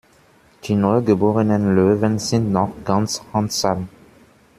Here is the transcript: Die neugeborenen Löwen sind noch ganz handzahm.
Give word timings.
Die 0.63 0.73
neugeborenen 0.73 1.75
Löwen 1.75 2.17
sind 2.17 2.51
noch 2.51 2.71
ganz 2.85 3.21
handzahm. 3.33 3.87